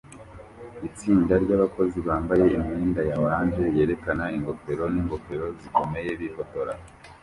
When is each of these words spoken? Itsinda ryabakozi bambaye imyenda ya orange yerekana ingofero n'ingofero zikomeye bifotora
Itsinda 0.87 1.33
ryabakozi 1.43 1.99
bambaye 2.07 2.45
imyenda 2.57 3.01
ya 3.09 3.15
orange 3.25 3.63
yerekana 3.75 4.23
ingofero 4.37 4.83
n'ingofero 4.93 5.45
zikomeye 5.59 6.09
bifotora 6.19 6.71